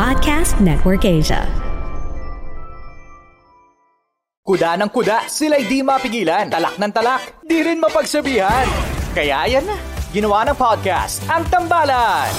[0.00, 1.44] Podcast Network Asia.
[4.40, 6.48] Kuda ng kuda, sila'y di mapigilan.
[6.48, 8.64] Talak ng talak, di rin mapagsabihan.
[9.12, 9.76] Kaya yan na,
[10.08, 12.32] ginawa ng podcast, ang Tambalan.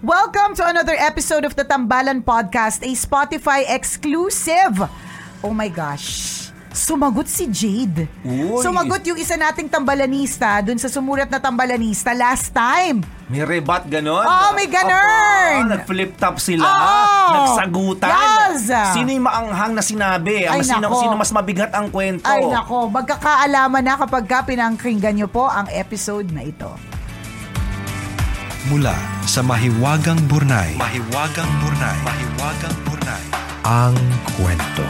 [0.00, 4.88] Welcome to another episode of the Tambalan Podcast, a Spotify exclusive.
[5.44, 6.47] Oh my gosh.
[6.78, 8.06] Sumagot si Jade.
[8.22, 8.62] Uy.
[8.62, 13.02] Sumagot yung isa nating tambalanista dun sa sumulat na tambalanista last time.
[13.26, 14.22] May rebat ganon?
[14.22, 15.74] Oo, may ganon.
[15.74, 16.62] Nag-flip top sila.
[16.62, 17.26] Oo.
[17.34, 18.08] Nagsagutan.
[18.08, 18.70] Yes.
[18.94, 20.46] Sino yung maanghang na sinabi?
[20.46, 21.02] Ang Ay, sino, nako.
[21.02, 22.22] sino mas mabigat ang kwento?
[22.22, 26.70] Ay nako, magkakaalaman na kapag ka pinangkinggan nyo po ang episode na ito.
[28.70, 28.94] Mula
[29.26, 30.78] sa Mahiwagang Burnay.
[30.78, 31.98] Mahiwagang Burnay.
[32.06, 33.24] Mahiwagang Burnay.
[33.66, 33.98] Ang
[34.38, 34.86] kwento.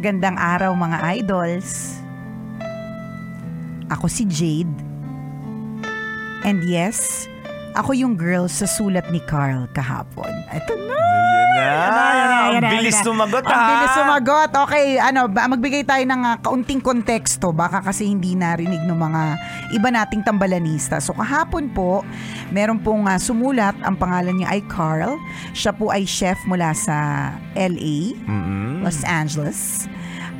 [0.00, 2.00] Magandang araw mga idols.
[3.92, 4.72] Ako si Jade.
[6.40, 7.28] And yes,
[7.76, 10.32] ako yung girl sa sulat ni Carl kahapon.
[10.56, 10.96] Ito na!
[11.52, 12.00] Yan na.
[12.00, 13.08] Ang Ayan na, bilis ayan na.
[13.12, 13.68] sumagot Ang ha.
[13.68, 14.50] bilis sumagot.
[14.56, 17.52] Okay, ano, magbigay tayo ng ah, kaunting konteksto.
[17.52, 19.22] Baka kasi hindi narinig ng mga
[19.70, 20.98] iba nating tambalanista.
[20.98, 22.02] So kahapon po,
[22.50, 23.74] meron pong ah, sumulat.
[23.86, 25.16] Ang pangalan niya ay Carl.
[25.54, 28.14] Siya po ay chef mula sa LA,
[28.82, 29.86] Los Angeles.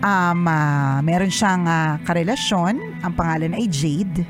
[0.00, 3.02] Um, ah, meron siyang ah, karelasyon.
[3.02, 4.26] Ang pangalan ay Jade.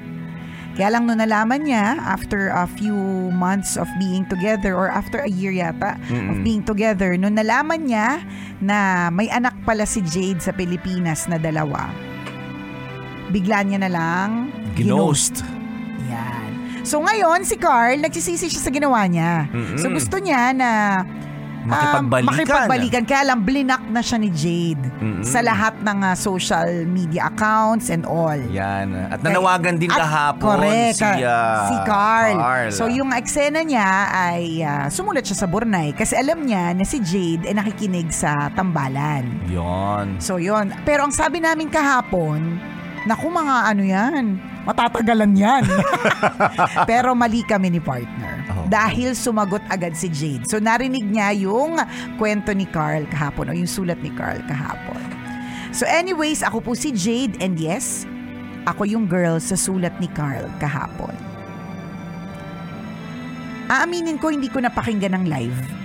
[0.81, 2.97] Kaya lang nung nalaman niya, after a few
[3.37, 8.23] months of being together, or after a year yata of being together, nung nalaman niya
[8.65, 11.91] na may anak pala si Jade sa Pilipinas na dalawa,
[13.31, 14.29] bigla niya na lang
[14.75, 15.43] Ginost.
[16.07, 16.51] Yan.
[16.83, 19.47] So ngayon, si Carl, nagsisisi siya sa ginawa niya.
[19.77, 20.71] So gusto niya na
[21.61, 22.31] um, Makipagbalikan.
[22.33, 23.03] makipagbalikan.
[23.05, 25.21] Kaya lang, blinak na siya ni Jade Mm-mm.
[25.21, 28.35] sa lahat ng ah, social media accounts and all.
[28.49, 28.97] Yan.
[29.13, 32.37] At nanawagan din At kahapon correct, si, ah, si Carl.
[32.41, 32.69] Carl.
[32.73, 36.97] So yung eksena niya ay ah, sumulat siya sa Burnay kasi alam niya na si
[37.05, 39.29] Jade ay nakikinig sa tambalan.
[39.47, 40.17] Yon.
[40.17, 40.73] So yon.
[40.83, 42.57] Pero ang sabi namin kahapon,
[43.09, 44.25] naku mga ano yan,
[44.69, 45.65] matatagalan yan.
[46.91, 48.45] Pero mali kami ni partner.
[48.53, 48.67] Oh.
[48.69, 50.45] Dahil sumagot agad si Jade.
[50.49, 51.81] So narinig niya yung
[52.21, 55.01] kwento ni Carl kahapon o yung sulat ni Carl kahapon.
[55.71, 58.05] So anyways, ako po si Jade and yes,
[58.67, 61.15] ako yung girl sa sulat ni Carl kahapon.
[63.71, 65.80] Aaminin ko hindi ko napakinggan ng live.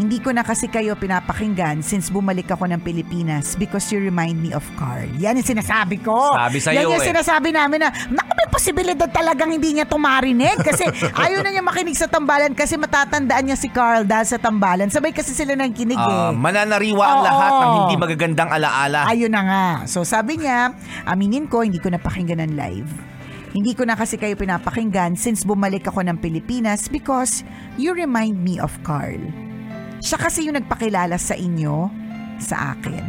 [0.00, 4.48] Hindi ko na kasi kayo pinapakinggan since bumalik ako ng Pilipinas because you remind me
[4.56, 5.04] of Carl.
[5.20, 6.32] Yan yung sinasabi ko.
[6.32, 7.08] Sabi sa'yo Yan yung eh.
[7.12, 10.88] sinasabi namin na, naku, may posibilidad talagang hindi niya tumarinig kasi
[11.28, 14.88] ayaw na niya makinig sa tambalan kasi matatandaan niya si Carl dahil sa tambalan.
[14.88, 16.16] Sabay kasi sila nang kinig eh.
[16.16, 17.28] Ah, mananariwa ang Oo.
[17.28, 19.04] lahat ng hindi magagandang alaala.
[19.04, 19.66] Ayun na nga.
[19.84, 20.72] So sabi niya,
[21.04, 22.88] aminin ko, hindi ko napakinggan ng live.
[23.52, 27.44] Hindi ko na kasi kayo pinapakinggan since bumalik ako ng Pilipinas because
[27.76, 29.49] you remind me of Carl.
[30.00, 31.92] Siya kasi yung nagpakilala sa inyo,
[32.40, 33.04] sa akin.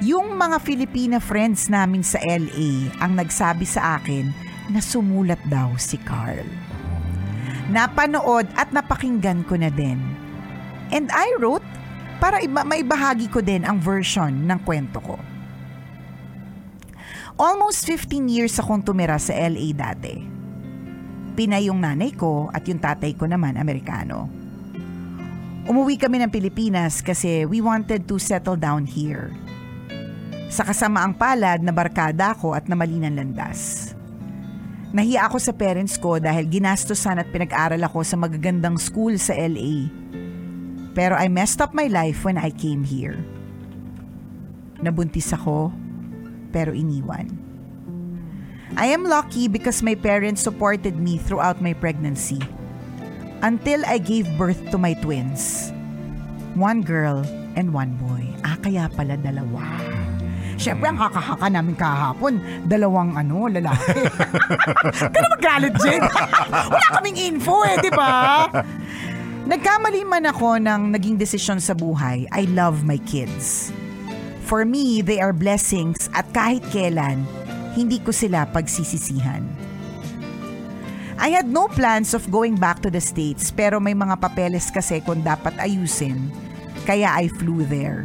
[0.00, 4.32] Yung mga Filipina friends namin sa LA ang nagsabi sa akin
[4.72, 6.44] na sumulat daw si Carl.
[7.68, 10.00] Napanood at napakinggan ko na din.
[10.92, 11.64] And I wrote
[12.16, 15.16] para iba, maibahagi ko din ang version ng kwento ko.
[17.36, 20.24] Almost 15 years akong tumira sa LA dati.
[21.36, 24.45] Pinay yung nanay ko at yung tatay ko naman Amerikano.
[25.66, 29.34] Umuwi kami ng Pilipinas kasi we wanted to settle down here.
[30.46, 33.90] Sa kasamaang palad na barkada ako at namali ng landas.
[34.94, 39.90] Nahiya ako sa parents ko dahil ginastosan at pinag-aral ako sa magagandang school sa LA.
[40.94, 43.18] Pero I messed up my life when I came here.
[44.78, 45.74] Nabuntis ako,
[46.54, 47.26] pero iniwan.
[48.78, 52.38] I am lucky because my parents supported me throughout my pregnancy.
[53.44, 55.72] Until I gave birth to my twins.
[56.56, 57.24] One girl
[57.56, 58.24] and one boy.
[58.40, 59.64] Ah, kaya pala dalawa.
[60.56, 64.08] Siyempre, ang kakahaka namin kahapon, dalawang ano, lalaki.
[65.12, 66.00] Kaya magalit, Jen.
[66.72, 68.48] Wala kaming info eh, di ba?
[69.46, 73.70] Nagkamali man ako ng naging desisyon sa buhay, I love my kids.
[74.48, 77.22] For me, they are blessings at kahit kailan,
[77.76, 79.44] hindi ko sila pagsisisihan.
[81.16, 85.00] I had no plans of going back to the States pero may mga papeles kasi
[85.00, 86.28] kung dapat ayusin,
[86.84, 88.04] kaya I flew there.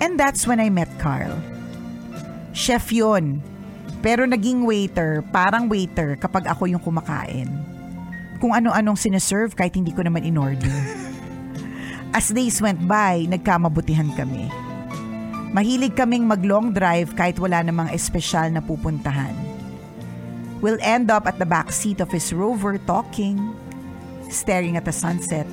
[0.00, 1.36] And that's when I met Carl.
[2.56, 3.44] Chef yun,
[4.00, 7.48] pero naging waiter, parang waiter kapag ako yung kumakain.
[8.40, 10.72] Kung ano-anong sineserve kahit hindi ko naman in-order.
[12.16, 14.48] As days went by, nagkamabutihan kami.
[15.52, 19.43] Mahilig kaming mag-long drive kahit wala namang espesyal na pupuntahan.
[20.64, 23.36] We'll end up at the back seat of his rover talking,
[24.32, 25.44] staring at the sunset,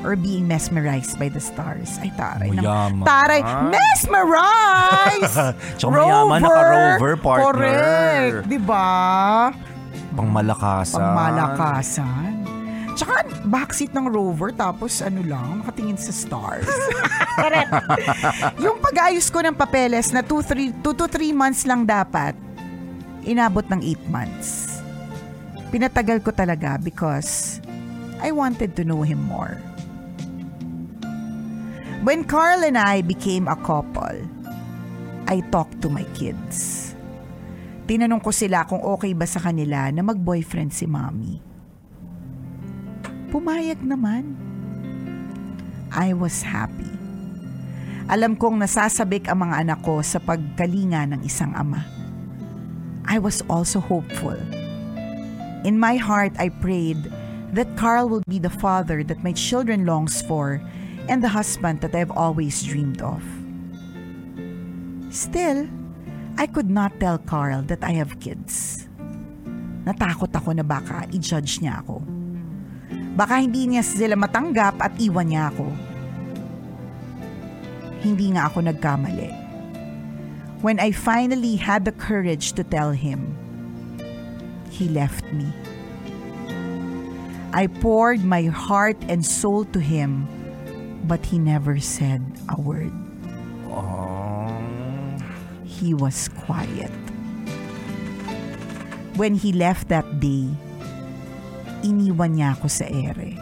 [0.00, 2.00] or being mesmerized by the stars.
[2.00, 2.56] Ay, taray.
[2.56, 3.04] Mayaman.
[3.04, 3.44] Taray.
[3.44, 5.36] Mesmerized!
[5.76, 7.44] Tsaka mayaman, naka-rover, partner.
[7.44, 8.48] Correct.
[8.48, 8.88] Di ba?
[10.16, 10.96] Pangmalakasan.
[10.96, 12.30] Pangmalakasan.
[12.96, 16.64] Tsaka backseat ng rover tapos ano lang, nakatingin sa stars.
[17.44, 17.68] Correct.
[18.64, 22.47] yung pag-ayos ko ng papeles na 2 to 3 months lang dapat,
[23.26, 24.78] inabot ng 8 months.
[25.68, 27.60] Pinatagal ko talaga because
[28.18, 29.58] I wanted to know him more.
[32.06, 34.22] When Carl and I became a couple,
[35.28, 36.88] I talked to my kids.
[37.84, 41.42] Tinanong ko sila kung okay ba sa kanila na mag-boyfriend si mommy.
[43.28, 44.36] Pumayag naman.
[45.92, 46.88] I was happy.
[48.08, 51.97] Alam kong nasasabik ang mga anak ko sa pagkalinga ng isang ama.
[53.08, 54.36] I was also hopeful.
[55.64, 57.08] In my heart, I prayed
[57.56, 60.60] that Carl will be the father that my children longs for
[61.08, 63.24] and the husband that I've always dreamed of.
[65.08, 65.64] Still,
[66.36, 68.84] I could not tell Carl that I have kids.
[69.88, 72.04] Natakot ako na baka i-judge niya ako.
[73.16, 75.66] Baka hindi niya sila matanggap at iwan niya ako.
[78.04, 79.47] Hindi nga ako nagkamali.
[80.58, 83.30] When I finally had the courage to tell him,
[84.74, 85.46] he left me.
[87.54, 90.26] I poured my heart and soul to him,
[91.06, 92.90] but he never said a word.
[95.62, 96.90] He was quiet.
[99.14, 100.50] When he left that day,
[101.86, 103.38] iniwan niya ako sa ere.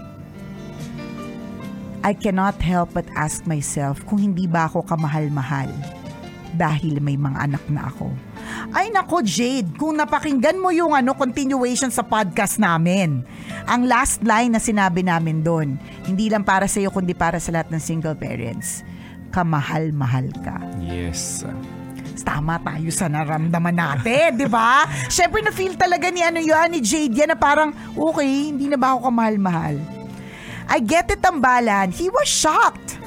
[2.04, 5.95] I cannot help but ask myself kung hindi ba ako kamahal-mahal
[6.56, 8.08] dahil may mga anak na ako.
[8.72, 13.20] Ay nako Jade, kung napakinggan mo yung ano continuation sa podcast namin.
[13.68, 15.76] Ang last line na sinabi namin doon,
[16.08, 18.80] hindi lang para sa iyo kundi para sa lahat ng single parents.
[19.30, 20.56] Kamahal-mahal ka.
[20.80, 21.44] Yes.
[22.26, 24.88] Tama tayo sa naramdaman natin, di ba?
[25.14, 28.96] Siyempre na-feel talaga ni ano yun, ni Jade yan na parang, okay, hindi na ba
[28.96, 29.76] ako kamahal-mahal?
[30.66, 32.98] I get it tambalan, he was shocked.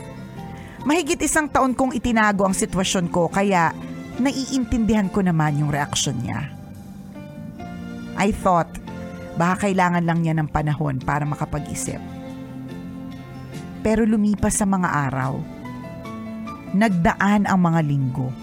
[0.89, 3.69] Mahigit isang taon kong itinago ang sitwasyon ko kaya
[4.17, 6.49] naiintindihan ko naman yung reaksyon niya.
[8.17, 8.73] I thought,
[9.37, 12.01] baka kailangan lang niya ng panahon para makapag-isip.
[13.85, 15.37] Pero lumipas sa mga araw.
[16.73, 18.33] Nagdaan ang mga linggo.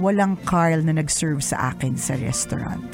[0.00, 2.88] Walang Carl na nag-serve sa akin sa restaurant.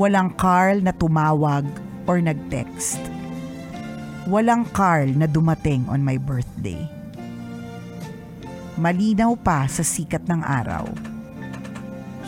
[0.00, 1.68] Walang Carl na tumawag
[2.08, 3.09] or nag-text.
[4.28, 6.84] Walang Carl na dumating on my birthday.
[8.76, 10.84] Malinaw pa sa sikat ng araw.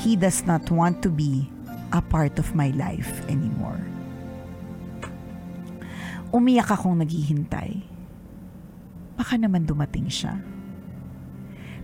[0.01, 1.53] He does not want to be
[1.93, 3.77] a part of my life anymore.
[6.33, 7.85] Umiyak akong naghihintay.
[9.13, 10.41] Baka naman dumating siya.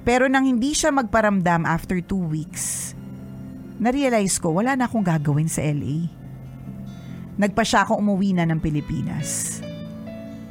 [0.09, 2.97] Pero nang hindi siya magparamdam after two weeks,
[3.77, 6.09] na-realize ko wala na akong gagawin sa LA.
[7.37, 9.61] Nagpa siya akong umuwi na ng Pilipinas.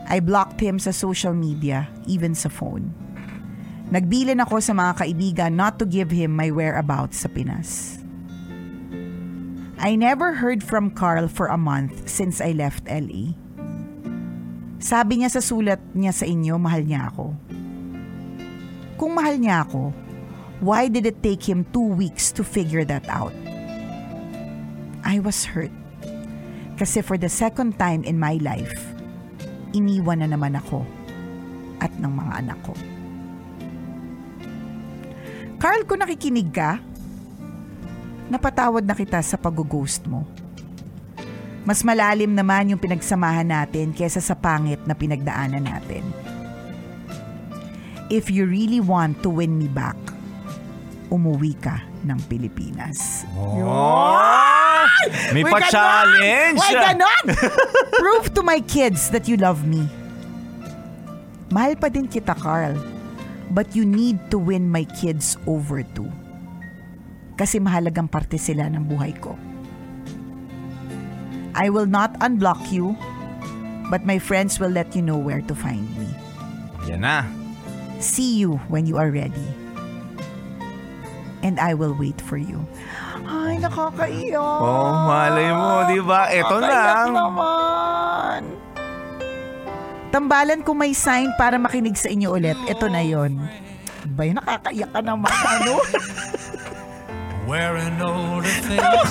[0.08, 2.96] I blocked him sa social media, even sa phone.
[3.92, 8.00] Nagbilin ako sa mga kaibigan not to give him my whereabouts sa Pinas.
[9.78, 13.38] I never heard from Carl for a month since I left LA.
[14.80, 17.36] Sabi niya sa sulat niya sa inyo, mahal niya ako.
[18.98, 19.94] Kung mahal niya ako,
[20.64, 23.36] why did it take him two weeks to figure that out?
[25.06, 25.72] I was hurt.
[26.76, 28.97] Kasi for the second time in my life,
[29.78, 30.82] iniwan na naman ako
[31.78, 32.74] at ng mga anak ko.
[35.58, 36.78] Carl, kung nakikinig ka,
[38.30, 40.26] napatawad na kita sa pag-ghost mo.
[41.68, 46.06] Mas malalim naman yung pinagsamahan natin kesa sa pangit na pinagdaanan natin.
[48.08, 50.00] If you really want to win me back,
[51.12, 53.28] umuwi ka ng Pilipinas.
[55.34, 56.58] May pa-challenge.
[56.60, 57.26] Uy, ganon!
[58.02, 59.86] Prove to my kids that you love me.
[61.54, 62.76] Mahal pa din kita, Carl.
[63.48, 66.12] But you need to win my kids over too.
[67.40, 69.38] Kasi mahalagang parte sila ng buhay ko.
[71.56, 72.94] I will not unblock you,
[73.90, 76.10] but my friends will let you know where to find me.
[76.86, 77.26] Yan na.
[77.98, 79.48] See you when you are ready.
[81.42, 82.62] And I will wait for you.
[83.58, 84.62] Ay, nakakaiyak.
[84.62, 86.30] Oh, malay mo, di ba?
[86.30, 87.18] Eto Nakakaiyak na.
[87.18, 88.42] naman.
[90.08, 92.54] Tambalan kung may sign para makinig sa inyo ulit.
[92.70, 93.42] Ito na yon.
[94.14, 95.34] Ba yun, nakakaiyak ka naman.
[95.58, 95.82] Ano?
[97.50, 99.10] Wearing older things.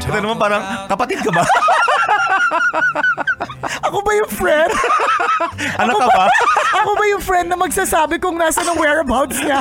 [0.00, 1.44] Ito naman parang, kapatid ka ba?
[3.84, 4.72] Ako ba yung friend?
[5.76, 6.24] Anak ka ba?
[6.78, 9.60] Ako ba yung friend na magsasabi kung nasa ng whereabouts niya?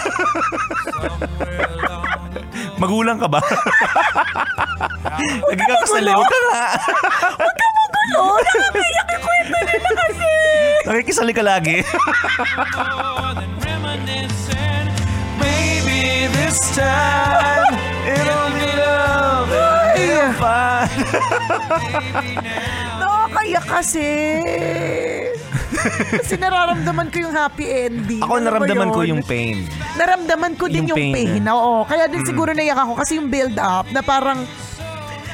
[2.77, 3.41] Magulang ka ba?
[5.49, 6.13] Lagi ka kasali.
[6.13, 6.65] Huwag ka nga.
[7.97, 8.37] Ano?
[8.37, 10.31] Nakakaiyak yung kwento nila kasi.
[10.85, 11.77] Nakikisali ka lagi.
[15.41, 17.73] Maybe this time
[18.05, 19.51] it'll be love
[19.97, 20.87] and fun.
[23.01, 24.09] Nakakaiyak kasi.
[26.19, 28.19] Kasi nararamdaman ko yung happy ending.
[28.19, 29.09] Ako Ano naramdaman ko yun?
[29.09, 29.57] yung pain.
[29.95, 31.13] Naramdaman ko din Yung yung, pain.
[31.15, 31.43] pain.
[31.47, 34.43] Oo, kaya din siguro naiyak ako kasi yung build up na parang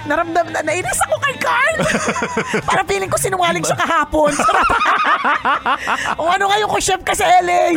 [0.03, 1.75] naramdam na nainis ako kay Carl.
[2.67, 4.31] Para feeling ko sinungaling siya kahapon.
[6.19, 7.75] o ano ngayon ko chef ka sa LA?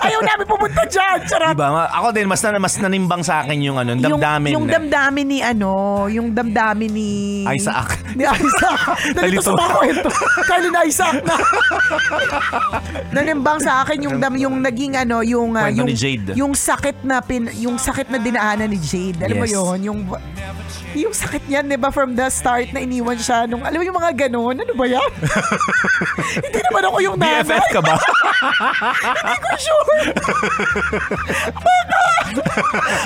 [0.00, 1.18] Ayaw namin pumunta dyan.
[1.26, 1.52] Charot.
[1.52, 1.68] Diba?
[1.68, 4.50] Ma- Ako din, mas, na, mas nanimbang sa akin yung ano, damdamin.
[4.50, 5.70] Yung, yung damdamin ni ano,
[6.06, 7.10] yung damdamin ni...
[7.50, 7.98] Isaac.
[8.14, 8.80] Ni Isaac.
[9.16, 10.08] Nalito sa mga kwento.
[10.46, 11.34] Kali na Isaac na.
[13.10, 16.30] Nanimbang sa akin yung dam, yung naging ano, yung ah, Kwento yung ni Jade.
[16.34, 19.18] yung sakit na pin, yung sakit na dinaanan ni Jade.
[19.20, 19.56] Alam mo Yes.
[19.56, 20.00] yun, yung
[20.94, 23.98] yung sakit niyan, 'di ba, from the start na iniwan siya nung alam mo yung
[23.98, 24.56] mga ganun.
[24.58, 25.12] Ano ba 'yan?
[26.44, 27.46] Hindi naman ako yung nanay.
[27.46, 27.96] BFF ka ba?
[29.22, 30.00] Hindi ko sure.
[31.54, 32.00] Baka,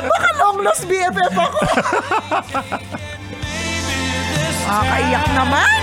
[0.08, 1.60] baka long lost BFF ako.
[4.64, 5.80] Nakakaiyak naman.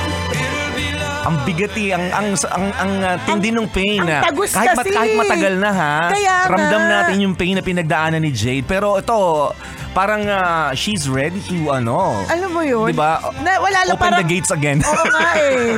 [1.22, 4.02] Ang bigati, ang ang ang, ang uh, tindi ng pain.
[4.02, 4.90] ang tagus kahit, kasi.
[4.90, 5.96] kahit matagal na ha.
[6.10, 6.36] Kaya.
[6.50, 8.66] Ramdam natin yung pain na pinagdaanan ni Jade.
[8.66, 9.54] Pero ito,
[9.94, 12.26] parang ah, she's ready to ano.
[12.26, 12.90] Alam mo yun?
[12.90, 13.22] Diba?
[13.46, 14.82] Na, wala lang Open parang, the gates again.
[14.82, 15.78] Oo nga eh.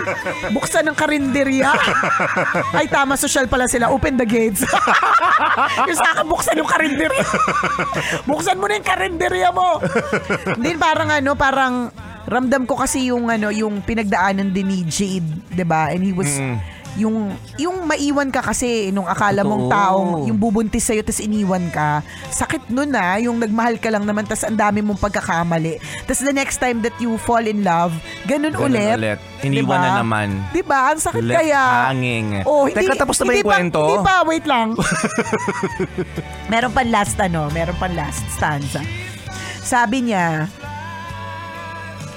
[0.55, 1.75] Buksan ng karinderya.
[2.79, 3.91] Ay, tama, social pala sila.
[3.91, 4.63] Open the gates.
[5.89, 7.25] yung sa akin, buksan yung karinderya.
[8.23, 9.83] buksan mo na yung karinderya mo.
[10.55, 11.91] Hindi, parang ano, parang
[12.25, 15.92] ramdam ko kasi yung ano, yung pinagdaanan din ni Jade, 'di ba?
[15.92, 16.30] And he was
[16.94, 22.06] yung yung maiwan ka kasi nung akala mong taong yung bubuntis sa'yo tapos iniwan ka.
[22.30, 25.82] Sakit nun na yung nagmahal ka lang naman tapos ang dami mong pagkakamali.
[26.06, 27.98] Tapos the next time that you fall in love
[28.30, 29.20] ganun, Ganun ulit ulit.
[29.42, 30.38] Iniwan na naman.
[30.53, 30.94] di ba?
[30.94, 31.62] Ang sakit Left kaya.
[31.89, 32.46] Hanging.
[32.46, 33.82] oh hindi, Teka, tapos na ba yung kwento?
[33.82, 34.68] hindi pa wait lang.
[36.51, 37.50] Meron pa last ano?
[37.50, 38.86] Meron pa last stanza.
[39.65, 40.46] Sabi niya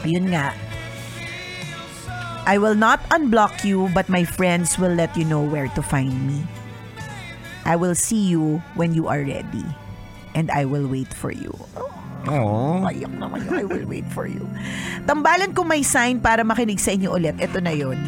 [0.07, 0.57] yun nga
[2.47, 6.15] I will not unblock you, but my friends will let you know where to find
[6.31, 6.47] me.
[7.67, 9.67] I will see you when you are ready.
[10.39, 11.51] And I will wait for you.
[12.31, 12.87] Oh.
[12.87, 13.19] Naman yung
[13.51, 14.47] I will wait for you.
[15.11, 17.35] Tambalan ko may sign para makinig sa inyo ulit.
[17.43, 17.99] Ito na yon.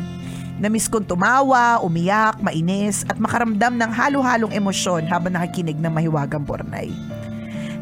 [0.62, 6.94] Namiss kong tumawa, umiyak, mainis, at makaramdam ng halo-halong emosyon habang nakikinig ng mahiwagang pornay.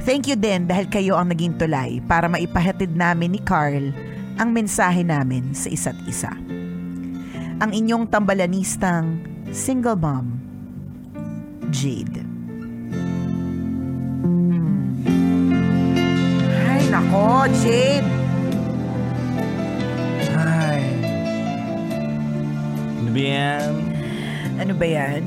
[0.09, 3.93] Thank you din dahil kayo ang naging tulay para maipahatid namin ni Carl
[4.37, 6.33] ang mensahe namin sa isa't isa.
[7.57, 9.17] Ang inyong tambalanistang
[9.49, 10.37] single mom,
[11.73, 12.21] Jade.
[16.69, 18.11] Ay, nako, Jade.
[20.37, 20.85] Ay.
[23.01, 23.73] Ano ba yan?
[24.61, 25.23] Ano ba yan?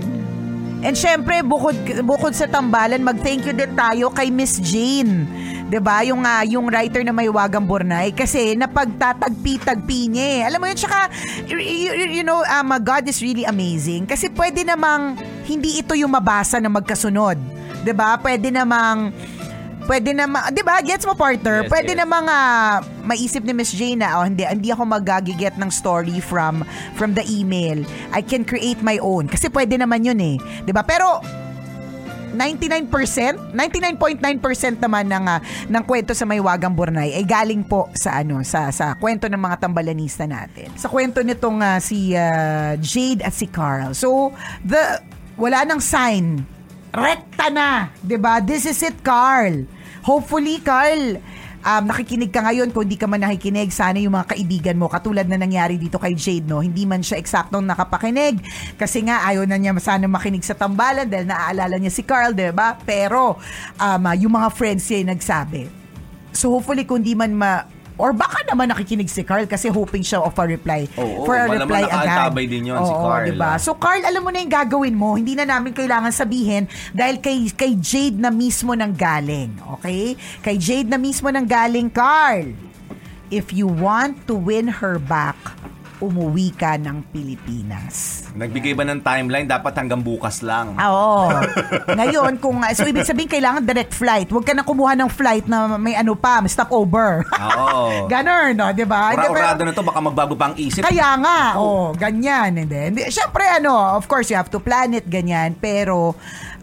[0.79, 1.75] And syempre, bukod,
[2.07, 5.27] bukod sa tambalan, mag-thank you din tayo kay Miss Jane.
[5.69, 8.09] 'Di ba Yung, ah, yung writer na may wagang Bornay.
[8.11, 10.39] Kasi napagtatagpi-tagpi niya eh.
[10.49, 11.07] Alam mo yun, tsaka,
[11.45, 14.09] you, you- know, um, God is really amazing.
[14.09, 17.37] Kasi pwede namang, hindi ito yung mabasa na magkasunod.
[17.85, 19.13] 'Di ba Pwede namang,
[19.87, 21.63] pwede namang, 'di ba Gets mo, partner?
[21.65, 21.99] Yes, pwede yes.
[22.01, 26.61] namang ah, maisip ni Miss Jane na, oh, hindi, hindi ako magagiget ng story from
[26.99, 27.81] from the email.
[28.11, 29.31] I can create my own.
[29.31, 30.37] Kasi pwede naman yun eh.
[30.65, 31.23] 'Di ba Pero,
[32.33, 38.41] 99%, 99.9% naman ng ah, ng kwento sa Maywagang Burnay ay galing po sa ano
[38.45, 40.69] sa sa kwento ng mga tambalanista natin.
[40.77, 43.93] Sa kwento nitong ah, si ah, Jade at si Carl.
[43.97, 45.01] So, the
[45.39, 46.45] wala nang sign.
[46.89, 48.41] Rekta na, 'di ba?
[48.41, 49.65] This is it, Carl.
[50.01, 51.21] Hopefully, Carl,
[51.63, 52.69] um, nakikinig ka ngayon.
[52.71, 56.15] Kung di ka man nakikinig, sana yung mga kaibigan mo, katulad na nangyari dito kay
[56.15, 56.63] Jade, no?
[56.63, 58.39] Hindi man siya eksaktong nakapakinig.
[58.75, 62.51] Kasi nga, ayaw na niya sana makinig sa tambalan dahil naaalala niya si Carl, di
[62.51, 62.75] ba?
[62.83, 63.39] Pero,
[63.79, 65.61] um, ah, yung mga friends niya yung nagsabi.
[66.35, 67.78] So, hopefully, kung di man ma...
[67.99, 70.87] Or baka naman nakikinig si Carl kasi hoping siya of a reply.
[70.95, 72.31] Oo, for a reply agad.
[72.47, 73.51] din yun si Oo, Carl, diba?
[73.53, 73.57] ah.
[73.59, 75.19] So Carl, alam mo na yung gagawin mo.
[75.19, 76.63] Hindi na namin kailangan sabihin
[76.95, 79.51] dahil kay, kay Jade na mismo nang galing.
[79.77, 80.15] Okay?
[80.39, 82.55] Kay Jade na mismo nang galing, Carl.
[83.27, 85.35] If you want to win her back,
[85.99, 88.23] umuwi ka ng Pilipinas.
[88.31, 89.43] Nagbigay ba ng timeline?
[89.43, 90.75] Dapat hanggang bukas lang.
[90.79, 91.27] Ah, Oo.
[91.99, 94.31] Ngayon, kung, so ibig sabihin kailangan direct flight.
[94.31, 97.27] Huwag ka na kumuha ng flight na may ano pa, may stopover.
[97.27, 98.07] Oo.
[98.11, 98.71] Ganon, no?
[98.71, 99.11] Di ba?
[99.11, 100.81] Ura-urado na to, baka magbago pa ang isip.
[100.81, 102.55] kaya nga, oh, ganyan.
[102.55, 103.01] Hindi, hindi.
[103.11, 105.51] Siyempre, ano, of course, you have to plan it, ganyan.
[105.59, 106.15] Pero,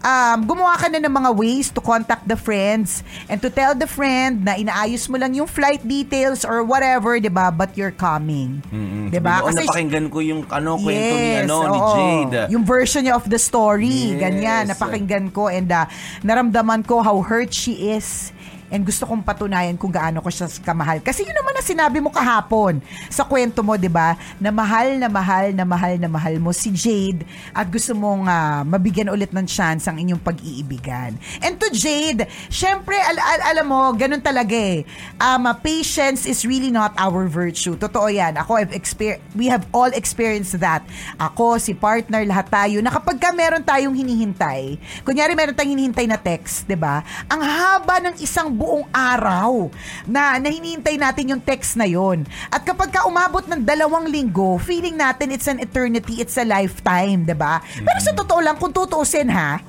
[0.07, 3.87] um, gumawa ka na ng mga ways to contact the friends and to tell the
[3.87, 7.51] friend na inaayos mo lang yung flight details or whatever, di ba?
[7.51, 8.63] But you're coming.
[9.11, 9.43] Di ba?
[9.43, 11.91] Oo, napakinggan ko yung ano, kwento ni, Yes, ano, ni oo.
[11.91, 12.41] Jade.
[12.55, 14.15] Yung version niya of the story.
[14.15, 14.19] Yes.
[14.23, 15.85] Ganyan, napakinggan ko and uh,
[16.23, 18.31] naramdaman ko how hurt she is
[18.71, 20.99] and gusto kong patunayan kung gaano ko siya kamahal.
[20.99, 24.19] Kasi yun naman na sinabi mo kahapon sa kwento mo, di ba?
[24.37, 27.23] Na mahal na mahal na mahal na mahal mo si Jade
[27.55, 31.15] at gusto mong ah, mabigyan ulit ng chance ang inyong pag-iibigan.
[31.41, 34.83] And to Jade, syempre, al- al- alam mo, ganun talaga eh.
[35.19, 37.79] Um, ah, patience is really not our virtue.
[37.79, 38.35] Totoo yan.
[38.35, 40.83] Ako, I've exper- we have all experienced that.
[41.17, 46.07] Ako, si partner, lahat tayo, na kapag ka meron tayong hinihintay, kunyari meron tayong hinihintay
[46.09, 47.05] na text, 'di ba?
[47.29, 49.69] Ang haba ng isang buong araw
[50.09, 52.25] na, na hinihintay natin yung text na yon.
[52.49, 57.23] At kapag ka umabot ng dalawang linggo, feeling natin it's an eternity, it's a lifetime,
[57.23, 57.61] 'di ba?
[57.61, 59.61] Pero sa totoo lang, kung tutuusin ha,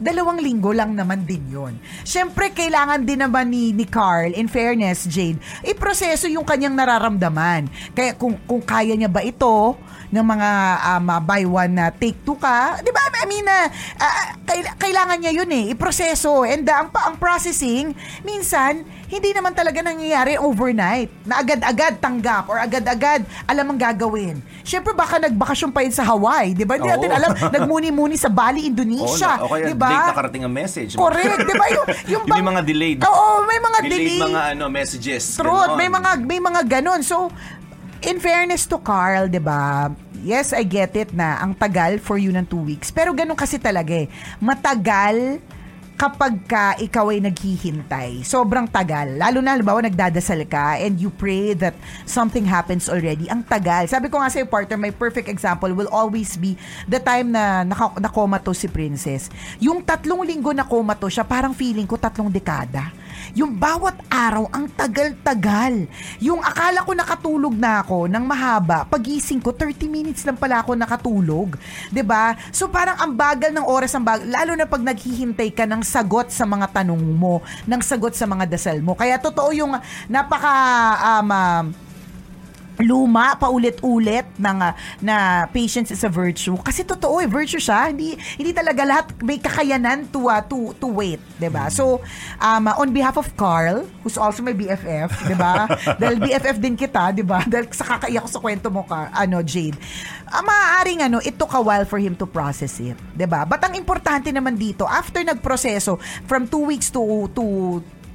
[0.00, 1.76] dalawang linggo lang naman din yon.
[2.08, 7.68] Siyempre, kailangan din naman ni, ni Carl, in fairness, Jade, iproseso yung kanyang nararamdaman.
[7.92, 9.76] Kaya kung, kung kaya niya ba ito,
[10.10, 10.50] ng mga
[10.90, 13.02] um, buy one na take two ka, di ba?
[13.20, 16.42] I mean, uh, uh, kail- kailangan niya yun eh, iproseso.
[16.42, 17.92] And uh, ang, pa- ang processing,
[18.24, 21.12] minsan, hindi naman talaga nangyayari overnight.
[21.22, 24.40] Na agad-agad tanggap or agad-agad alam ang gagawin.
[24.62, 26.80] Siyempre, baka nagbakasyon pa yun sa Hawaii, di ba?
[26.80, 29.36] Hindi natin alam, nagmuni-muni sa Bali, Indonesia.
[29.36, 29.90] Oo, na- o kaya di ba?
[29.90, 30.90] late nakarating ang message.
[30.96, 31.66] Correct, di ba?
[31.68, 32.98] Yung, yung, Yung may mga delayed.
[33.04, 34.22] Oo, may mga delayed delayed.
[34.26, 35.22] mga ano, messages.
[35.36, 37.00] Truth, may mga may mga ganun.
[37.04, 37.28] So,
[38.04, 39.92] in fairness to Carl, 'di ba?
[40.20, 42.92] Yes, I get it na ang tagal for you ng two weeks.
[42.92, 44.08] Pero ganun kasi talaga eh.
[44.36, 45.40] Matagal
[46.00, 48.24] kapag ka ikaw ay naghihintay.
[48.24, 49.20] Sobrang tagal.
[49.20, 51.76] Lalo na, halimbawa, nagdadasal ka and you pray that
[52.08, 53.28] something happens already.
[53.28, 53.84] Ang tagal.
[53.84, 56.56] Sabi ko nga sa'yo, partner, my perfect example will always be
[56.88, 59.28] the time na naka, nakomato si Princess.
[59.60, 62.96] Yung tatlong linggo na komato siya, parang feeling ko tatlong dekada.
[63.38, 65.86] Yung bawat araw, ang tagal-tagal.
[66.18, 70.74] Yung akala ko nakatulog na ako ng mahaba, pagising ko, 30 minutes lang pala ako
[70.74, 71.54] nakatulog.
[71.90, 72.34] 'Di ba?
[72.50, 76.30] So parang ang bagal ng oras, ang bagal, lalo na pag naghihintay ka ng sagot
[76.34, 78.98] sa mga tanong mo, ng sagot sa mga dasal mo.
[78.98, 79.72] Kaya totoo yung
[80.10, 80.54] napaka
[80.98, 81.64] um, um,
[82.84, 84.72] luma paulit-ulit ng ah,
[85.04, 86.56] na patience is a virtue.
[86.60, 87.92] Kasi totoo eh virtue siya.
[87.92, 91.68] Hindi hindi talaga lahat may kakayanan to ah, to to wait 'di ba?
[91.68, 92.00] So
[92.40, 95.68] um, on behalf of Carl who's also my BFF 'di ba?
[96.00, 97.44] Dahil BFF din kita 'di ba?
[97.44, 99.76] Dahil sa kakaiyak ko sa kwento mo ka ano Jade.
[100.30, 103.44] Uh, maaaring ano it took a while for him to process it 'di ba?
[103.44, 107.44] But ang importante naman dito after nagproseso from two weeks to to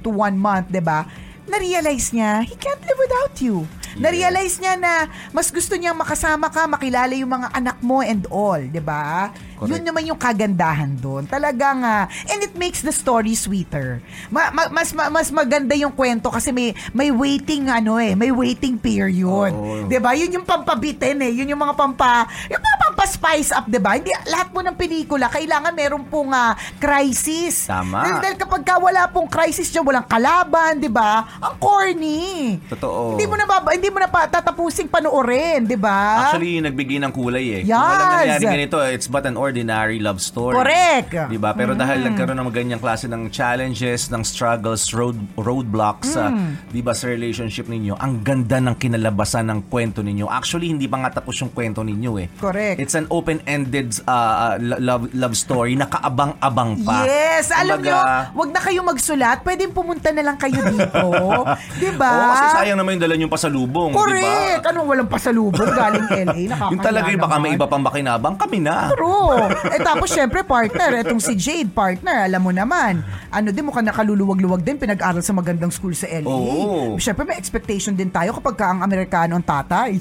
[0.02, 1.06] to one month 'di ba?
[1.46, 3.70] Na-realize niya, he can't live without you.
[3.96, 8.60] Na-realize niya na mas gusto niyang makasama ka, makilala yung mga anak mo and all,
[8.60, 9.32] 'di ba?
[9.58, 11.24] Yun naman yung kagandahan doon.
[11.24, 14.04] Talagang ah, and it makes the story sweeter.
[14.28, 18.28] Ma- ma- mas ma- mas maganda yung kwento kasi may may waiting ano eh, may
[18.28, 19.52] waiting period.
[19.88, 20.12] 'Di ba?
[20.12, 23.96] Yun yung pampabitin eh, yun yung mga pampa yung mga pampa-spice up, 'di ba?
[23.96, 27.66] Hindi lahat po ng pelikula kailangan meron pong ah, crisis.
[27.66, 28.02] Tama.
[28.02, 31.24] Dahil, dahil kapag ka wala pong crisis dyan, walang kalaban, 'di ba?
[31.38, 32.58] Ang corny.
[32.68, 33.14] Totoo.
[33.14, 36.28] Hindi mo na baba, hindi mo na pa, tatapusing panoorin, 'di ba?
[36.28, 37.62] Actually, nagbigay ng kulay eh.
[37.62, 37.86] Kung Yes.
[37.86, 40.54] walang nangyari ganito, it's but an ordinary love story.
[40.54, 41.10] Correct.
[41.12, 41.30] Mm.
[41.30, 41.50] Diba?
[41.52, 46.58] Pero dahil nagkaroon ng ganyang klase ng challenges, ng struggles, road roadblocks, sa Mm.
[46.68, 50.26] diba, sa relationship ninyo, ang ganda ng kinalabasan ng kwento ninyo.
[50.26, 52.26] Actually, hindi pa nga tapos yung kwento ninyo eh.
[52.36, 52.76] Correct.
[52.76, 57.04] It's an open-ended uh, lo- love love story na kaabang-abang pa.
[57.04, 61.06] Yes, alam nyo, Kumbaga, wag na kayong magsulat, pwedeng pumunta na lang kayo dito.
[61.78, 62.10] 'Di ba?
[62.10, 64.24] Oo, kasi sayang naman yung dala yung pasalubong, Correct.
[64.58, 64.68] diba?
[64.68, 66.40] Ano, walang pasalubong galing LA.
[66.50, 67.58] Nakakaya Yung talaga yung baka may naman.
[67.58, 68.90] iba pang makinabang, kami na.
[68.90, 69.35] True.
[69.70, 73.04] Eh tapos syempre partner, etong si Jade partner, alam mo naman.
[73.30, 76.28] Ano din mukhang nakaluluwag-luwag din pinag-aral sa magandang school sa LA.
[76.28, 76.96] Oo.
[76.96, 79.96] Syempre may expectation din tayo kapag ka ang Amerikano ang tatay.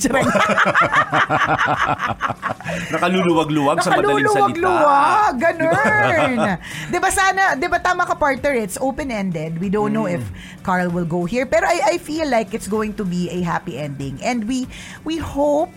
[2.96, 4.66] Nakaluluwag-luwag sa madaling salita.
[4.66, 6.38] Nakaluluwag-luwag, ganun.
[6.90, 9.58] 'Di ba sana, 'di ba tama ka partner, it's open-ended.
[9.62, 10.22] We don't know if
[10.66, 13.78] Carl will go here, pero I I feel like it's going to be a happy
[13.78, 14.18] ending.
[14.26, 14.66] And we
[15.06, 15.70] we hope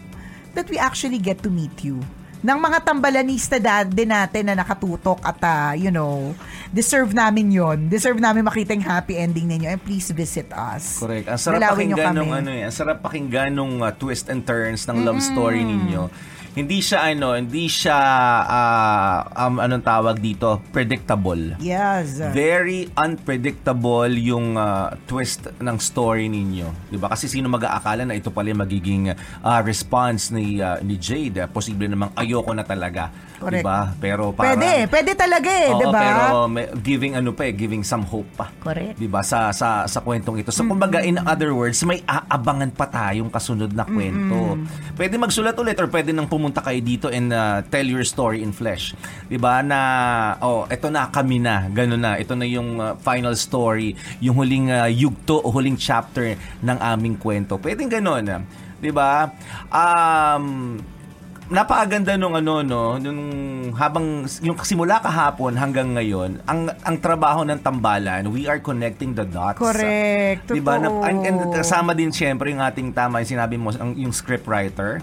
[0.56, 2.00] that we actually get to meet you
[2.38, 6.30] ng mga tambalanista da, din natin na nakatutok at ah, you know,
[6.70, 11.02] deserve namin yon Deserve namin makita yung happy ending ninyo and please visit us.
[11.02, 11.26] Correct.
[11.26, 14.86] Ang sarap Dalawin pakinggan nung ano eh, ang sarap pakinggan nung uh, twist and turns
[14.86, 16.06] ng love story ninyo.
[16.58, 17.98] Hindi siya ano, hindi siya
[18.42, 21.54] ah, um, anong tawag dito, predictable.
[21.62, 22.18] Yes.
[22.34, 26.90] Very unpredictable yung uh, twist ng story ninyo.
[26.90, 27.14] 'Di ba?
[27.14, 31.46] Kasi sino mag-aakala na ito pala yung magiging uh, response ni uh, ni Jade?
[31.46, 33.14] Posible namang ayoko na talaga.
[33.38, 33.62] Correct.
[33.62, 33.94] ba?
[33.96, 36.00] Pero parang Pwede, pwede talaga eh, Oo, 'di ba?
[36.02, 38.50] pero may- giving ano pa eh, giving some hope pa.
[38.58, 38.98] Correct.
[38.98, 39.22] 'Di ba?
[39.22, 40.50] Sa sa sa kwentong ito.
[40.50, 44.58] So kumbaga in other words, may aabangan pa tayong kasunod na kwento.
[44.98, 48.50] Pwede magsulat ulit or pwede nang pumunta kayo dito and uh, tell your story in
[48.50, 48.92] flesh.
[49.30, 49.62] 'Di ba?
[49.62, 49.78] Na
[50.42, 52.18] oh, eto na kami na, ganun na.
[52.18, 57.14] Ito na yung uh, final story, yung huling uh, yugto o huling chapter ng aming
[57.14, 57.54] kwento.
[57.56, 58.26] Pwedeng ganun.
[58.78, 59.30] 'Di ba?
[59.70, 60.44] Um
[61.48, 63.20] napakaganda nung ano no nung
[63.72, 69.24] habang yung simula kahapon hanggang ngayon ang ang trabaho ng tambalan we are connecting the
[69.24, 70.48] dots Correct.
[70.48, 70.76] Di ba?
[70.76, 74.44] Na, and, and kasama din syempre yung ating tama yung sinabi mo ang yung script
[74.44, 75.00] writer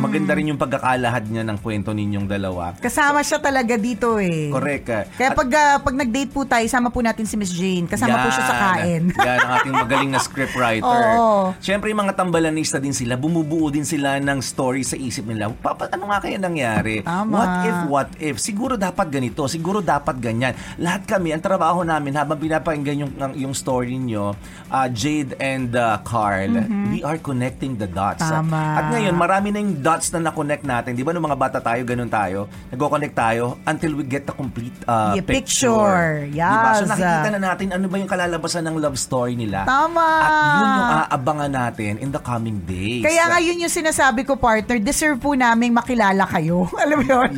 [0.00, 4.48] maganda rin yung pagkakalahad niya ng kwento ninyong dalawa Kasama siya talaga dito eh.
[4.48, 5.04] correct ah.
[5.14, 7.86] Kaya At- pag, ah, pag nag-date po tayo, sama po natin si Miss Jane.
[7.86, 9.02] Kasama po siya sa kain.
[9.26, 10.82] Yan ang ating magaling na scriptwriter.
[10.84, 11.54] Oo.
[11.60, 15.52] Siyempre, yung mga tambalanista din sila, bumubuo din sila ng story sa isip nila.
[15.74, 17.02] Papa, ano nga kaya nangyari?
[17.02, 17.34] Tama.
[17.34, 18.34] What if, what if?
[18.38, 20.54] Siguro dapat ganito, siguro dapat ganyan.
[20.78, 24.38] Lahat kami, ang trabaho namin habang pinapakinggan yung, yung story nyo,
[24.70, 26.62] uh, Jade and uh, Carl,
[26.94, 28.22] we are connecting the dots.
[28.22, 28.54] Mm-hmm.
[28.54, 28.62] Tama.
[28.78, 30.94] At ngayon, marami na yung dots na na-connect natin.
[30.94, 34.78] Di ba nung mga bata tayo, ganun tayo, nag-connect tayo until we get the complete
[34.86, 36.30] uh, Yeah, picture.
[36.30, 36.70] Diba?
[36.78, 36.94] So Yes.
[36.94, 39.66] nakikita na natin ano ba yung kalalabasan ng love story nila.
[39.66, 40.06] Tama.
[40.06, 40.30] At
[40.62, 43.02] yun yung aabangan natin in the coming days.
[43.02, 45.34] Kaya nga yun yung sinasabi ko, partner, deserve po
[45.64, 46.68] naming makilala kayo.
[46.84, 47.30] Alam mo yun?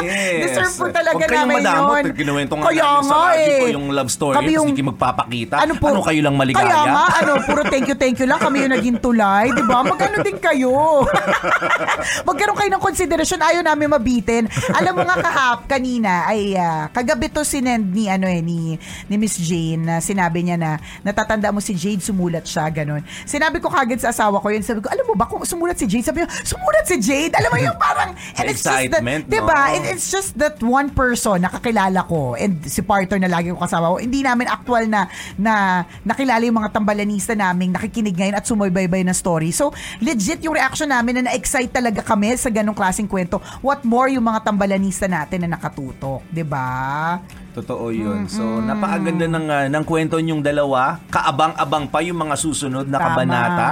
[0.00, 0.40] Yes.
[0.48, 2.00] deserve po talaga Huwag kayong namin madamot.
[2.00, 2.14] yun.
[2.16, 3.74] Kinuwento nga Kaya namin sa nga radyo eh.
[3.76, 4.36] yung love story.
[4.40, 5.54] Kami yung- hindi magpapakita.
[5.60, 5.86] Ano po?
[6.00, 6.64] kayo lang maligaya?
[6.64, 8.40] Kaya nga, ano, puro thank you, thank you lang.
[8.40, 9.52] Kami yung naging tulay.
[9.52, 9.84] Di ba?
[9.84, 11.04] Magkano din kayo?
[12.28, 13.40] Magkaroon kayo ng konsiderasyon.
[13.44, 14.48] Ayaw namin mabitin.
[14.72, 19.14] Alam mo nga kahap, kanina, ay ah, kagabi to sinend ni, ano eh, ni, ni
[19.20, 23.04] Miss Jane na sinabi niya na natatanda mo si Jade, sumulat siya, ganun.
[23.24, 24.64] Sinabi ko kagad sa asawa ko yun.
[24.64, 26.04] Sabi ko, alam mo ba kung sumulat si Jade?
[26.04, 27.34] Sabi niya, sumulat si Jade.
[27.34, 29.70] Alam mo yung parang, and it's just that, Excitement, di ba?
[29.70, 29.74] no?
[29.76, 33.58] It- it's just that one person na kakilala ko and si partner na lagi ko
[33.58, 35.06] kasama ko, hindi namin actual na
[35.36, 35.54] na
[36.02, 39.50] nakilala yung mga tambalanista namin nakikinig ngayon at sumubaybay na story.
[39.50, 43.38] So, legit yung reaction namin na na-excite talaga kami sa ganong klaseng kwento.
[43.60, 47.18] What more yung mga tambalanista natin na nakatutok, 'di ba?
[47.54, 48.26] Totoo yun.
[48.26, 50.98] So, napakaganda ng, ah, ng kwento nyong dalawa.
[51.06, 53.06] Kaabang-abang pa yung mga susunod na Tama.
[53.14, 53.68] kabanata.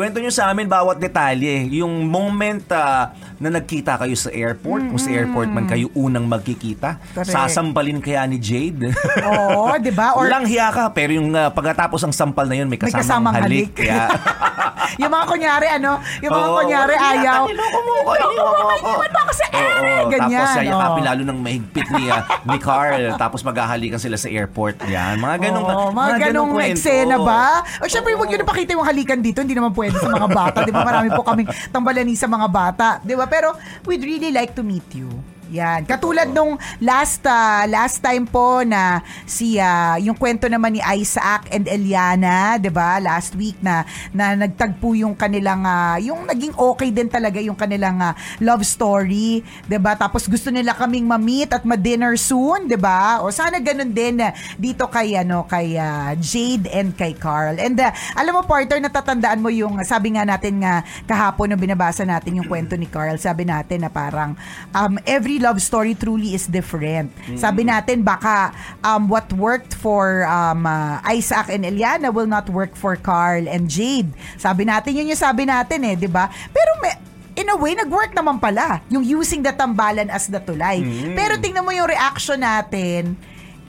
[0.00, 1.68] Kwento nyo sa amin bawat detalye.
[1.76, 6.96] Yung moment ah, na nagkita kayo sa airport, kung sa airport man kayo unang magkikita,
[7.12, 7.28] Correct.
[7.28, 8.96] sasampalin kaya ni Jade.
[9.28, 10.16] Oo, di ba?
[10.16, 13.28] Or Walang hiya ka, pero yung ah, pagkatapos ng sampal na yun, may May kasamang,
[13.28, 13.76] kasamang halik.
[13.76, 13.76] halik.
[13.76, 14.08] Kaya,
[15.04, 15.92] yung mga kunyari, ano,
[16.24, 17.42] yung mga Oo, kunyari ayaw.
[17.44, 18.72] niloko mo ako, iniwan mo ako.
[18.80, 19.44] Iniwan mo ako sa.
[19.52, 20.40] Oo, Ganyan.
[20.40, 21.08] Tapos yayakapin oo.
[21.12, 23.04] lalo ng mahigpit ni, ah, ni Carl.
[23.16, 24.80] tapos maghahalikan sila sa airport.
[24.88, 26.72] Yan, mga ganong, Oo, mga, ganong kwento.
[26.72, 27.60] eksena ba?
[27.80, 29.44] O syempre, huwag nyo na pakita yung halikan dito.
[29.44, 30.58] Hindi naman pwede sa mga bata.
[30.66, 30.82] Di ba?
[30.84, 32.88] Marami po kaming tambalani sa mga bata.
[33.02, 33.26] Di ba?
[33.26, 33.54] Pero
[33.86, 35.08] we'd really like to meet you.
[35.50, 35.82] Yan.
[35.82, 41.50] Katulad nung last ah, last time po na si ah, yung kwento naman ni Isaac
[41.50, 43.02] and Eliana, 'di ba?
[43.02, 43.82] Last week na
[44.14, 49.42] na nagtagpo yung kanilang ah, yung naging okay din talaga yung kanilang ah, love story,
[49.66, 49.98] 'di ba?
[49.98, 53.18] Tapos gusto nila kaming ma-meet at ma-dinner soon, 'di ba?
[53.26, 57.58] O sana ganun din ah, dito kay ano kay ah, Jade and kay Carl.
[57.58, 62.06] And ah, alam mo partner natatandaan mo yung sabi nga natin nga kahapon nung binabasa
[62.06, 64.38] natin yung kwento ni Carl, sabi natin na parang
[64.78, 67.10] um, every love story truly is different.
[67.34, 68.52] Sabi natin baka
[68.84, 73.66] um, what worked for um, uh, Isaac and Eliana will not work for Carl and
[73.66, 74.12] Jade.
[74.36, 76.28] Sabi natin yun yung sabi natin eh, 'di ba?
[76.52, 76.94] Pero may
[77.40, 78.84] in a way, nag-work naman pala.
[78.92, 80.84] Yung using the tambalan as the tulay.
[81.16, 83.16] Pero tingnan mo yung reaction natin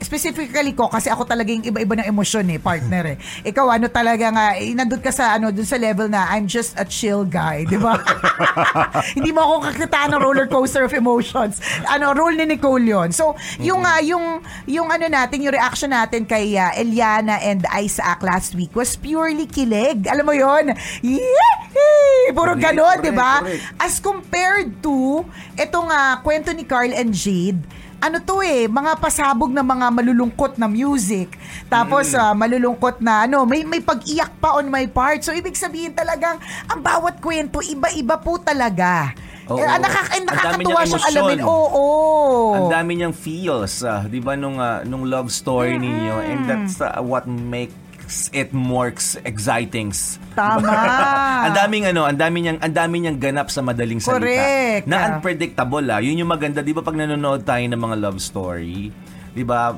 [0.02, 3.16] specifically ko kasi ako talaga yung iba-iba ng emosyon eh, partner eh.
[3.46, 6.76] Ikaw ano talaga nga, eh, nandun ka sa ano, dun sa level na I'm just
[6.76, 7.98] a chill guy, di ba?
[9.16, 11.62] Hindi mo ako kakitaan ng roller coaster of emotions.
[11.88, 13.08] Ano, role ni Nicole yun.
[13.14, 18.20] So, yung, ah, yung, yung ano natin, yung reaction natin kay ah, Eliana and Isaac
[18.20, 20.04] last week was purely kilig.
[20.10, 20.74] Alam mo yun?
[21.00, 22.30] Yee!
[22.32, 23.44] Puro ganon, di ba?
[23.80, 25.24] As compared to
[25.56, 27.60] itong ah, kwento ni Carl and Jade,
[28.02, 31.38] ano to eh, mga pasabog na mga malulungkot na music.
[31.66, 32.18] Tapos Mm.
[32.18, 35.22] ah, malulungkot na ano, may may pag-iyak pa on my part.
[35.22, 36.36] So ibig sabihin talagang
[36.66, 39.14] ang bawat kwento iba-iba po talaga.
[39.44, 39.58] Oo.
[39.58, 41.38] Eh, nakaka- eh, Ang dami nakakatuwa siyang alamin.
[41.42, 41.86] Oo.
[42.52, 46.78] Ang dami niyang feels, ah, 'di ba nung ah, nung love story ninyo and that's
[46.78, 47.26] ah, what
[48.12, 49.88] makes it more ex- exciting.
[50.36, 50.68] Tama.
[51.48, 54.28] ang daming ano, ang dami niyang ang dami niyang ganap sa madaling salita.
[54.28, 54.84] Correct.
[54.84, 56.00] Na unpredictable ah.
[56.04, 58.92] Yun yung maganda, 'di ba pag nanonood tayo ng mga love story,
[59.32, 59.72] 'di ba?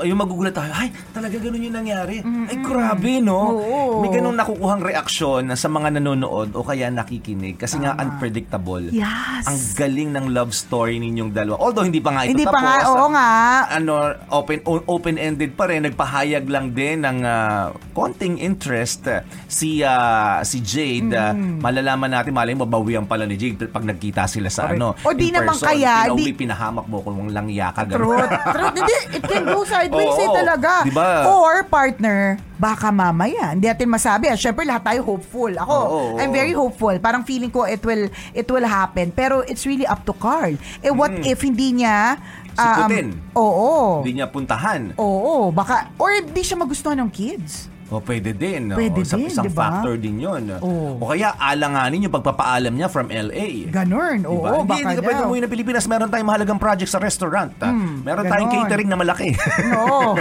[0.00, 2.22] Yung magugulat tayo, ay, talaga ganun yung nangyari.
[2.22, 3.56] Ay, grabe, no?
[3.56, 4.00] Oo.
[4.00, 8.90] May ganun nakukuhang reaksyon sa mga nanonood o kaya nakikinig kasi nga unpredictable.
[8.90, 9.44] Yes.
[9.44, 11.58] Ang galing ng love story ninyong dalawa.
[11.58, 12.54] Although hindi pa nga ito Hindi tapos.
[12.54, 13.30] pa nga, oo nga.
[13.72, 13.92] Ano,
[14.30, 15.82] open open-ended pa rin.
[15.82, 21.10] Nagpahayag lang din ng ah, konting interest ah, si ah, si Jade.
[21.12, 24.78] ah, malalaman natin, malay mo, bawian pala ni Jade pag nagkita sila sa Correct.
[24.78, 24.94] ano.
[25.02, 25.68] O di in naman person.
[25.68, 27.82] kaya, Pinauwi, di- pinahamak mo kung langya ka.
[27.84, 28.30] Truth.
[28.30, 28.74] Truth.
[28.76, 30.72] Hindi, it can go sideways eh Oo, talaga.
[30.84, 31.10] diba?
[31.26, 32.18] Or, partner,
[32.54, 33.56] baka mamaya.
[33.56, 34.28] Hindi natin masabi.
[34.28, 35.50] Ah, Siyempre, lahat tayo hopeful.
[35.50, 36.00] Ako, oo.
[36.16, 36.92] I'm very hopeful.
[36.98, 39.08] Parang feeling ko it will it will happen.
[39.10, 40.52] Pero it's really up to Carl.
[40.84, 42.20] Eh, what if hindi niya...
[42.54, 43.06] um, Sikutin.
[43.32, 44.04] oo.
[44.04, 44.92] Hindi niya puntahan.
[44.94, 45.48] Oo.
[45.48, 47.72] Baka, or hindi siya magustuhan ng kids.
[47.88, 48.68] O pwede din.
[48.68, 48.76] no?
[48.76, 49.80] Pwede Sa- din, Isang di ba?
[49.80, 50.44] factor din yun.
[50.60, 51.00] Oo.
[51.00, 53.64] O kaya alanganin yung pagpapaalam niya from LA.
[53.66, 54.28] Ganun.
[54.28, 54.48] Oo, Diba?
[54.54, 55.26] hindi, baka hindi ka pwede daw.
[55.26, 55.84] umuwi ng Pilipinas.
[55.86, 57.48] Meron tayong mahalagang project sa restaurant.
[57.58, 57.72] ah.
[57.72, 58.62] Meron tayong ganon.
[58.62, 59.28] catering na malaki.
[59.74, 60.20] Oo.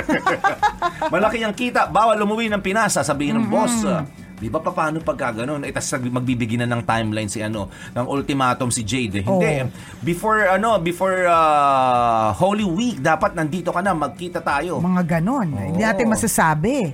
[1.14, 1.88] malaki ang kita.
[1.88, 3.84] Bawal umuwi ng Pinas, sasabihin ng boss.
[3.84, 4.08] ah.
[4.38, 5.66] Di ba pa paano pagka ganun?
[5.66, 9.20] Eh, tas magbibigyan na ng timeline si ano, ng ultimatum si Jade.
[9.20, 9.24] Eh.
[9.26, 9.54] Hindi.
[9.60, 9.68] Oo.
[10.00, 14.78] Before ano, before ah, Holy Week, dapat nandito ka na, magkita tayo.
[14.78, 15.52] Mga ganon.
[15.52, 16.94] Hindi natin masasabi.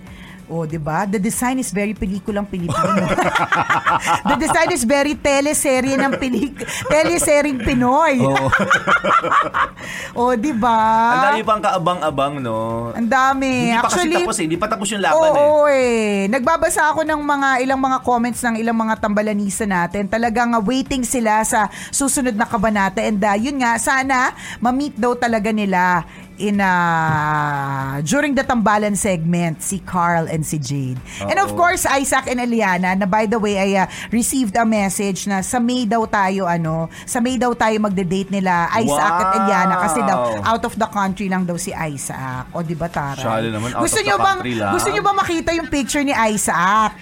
[0.52, 1.08] O, di ba?
[1.08, 3.00] The design is very pelikulang Pilipino.
[4.30, 8.20] The design is very teleserye ng pelik teleseryeng Pinoy.
[8.28, 8.48] Oo.
[10.20, 10.80] o, di ba?
[11.16, 12.92] Ang dami pang kaabang-abang, no?
[12.92, 13.72] Ang dami.
[13.72, 14.44] Hindi pa Actually, kasi tapos eh.
[14.44, 15.32] Hindi pa tapos yung laban eh.
[15.32, 16.28] Oo eh.
[16.28, 20.12] Nagbabasa ako ng mga ilang mga comments ng ilang mga tambalanisa natin.
[20.12, 23.00] Talagang uh, waiting sila sa susunod na kabanata.
[23.00, 26.04] And uh, yun nga, sana ma-meet daw talaga nila
[26.42, 30.98] in uh, during the tambalan segment si Carl and si Jade.
[31.22, 35.30] And of course, Isaac and Eliana na by the way ay uh, received a message
[35.30, 39.40] na sa May daw tayo ano, sa May daw tayo magde-date nila Isaac at Wow.
[39.46, 42.50] Eliana kasi daw out of the country lang daw si Isaac.
[42.54, 43.18] O di ba Tara?
[43.42, 44.74] Naman, gusto nyo bang lang.
[44.74, 46.94] gusto nyo ba makita yung picture ni Isaac?